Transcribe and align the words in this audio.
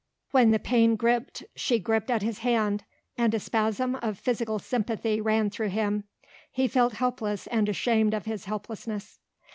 When 0.31 0.49
the 0.49 0.57
pain 0.57 0.95
gripped 0.95 1.43
she 1.55 1.77
gripped 1.77 2.09
at 2.09 2.23
his 2.23 2.39
hand, 2.39 2.85
and 3.19 3.35
a 3.35 3.39
spasm 3.39 3.93
of 3.97 4.17
physical 4.17 4.57
sympathy 4.57 5.21
ran 5.21 5.51
through 5.51 5.69
him. 5.69 6.05
He 6.51 6.67
felt 6.67 6.93
helpless 6.93 7.45
and 7.45 7.69
ashamed 7.69 8.15
of 8.15 8.25
his 8.25 8.45
helplessness. 8.45 9.19